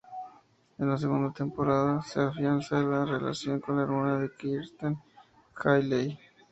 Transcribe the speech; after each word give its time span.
En 0.79 0.89
la 0.89 0.97
segunda 0.97 1.31
temporada, 1.31 2.01
se 2.01 2.21
afianza 2.21 2.81
la 2.81 3.05
relación 3.05 3.59
con 3.59 3.75
la 3.77 3.83
hermana 3.83 4.17
de 4.17 4.31
Kirsten, 4.35 4.97
Hailey. 5.57 6.17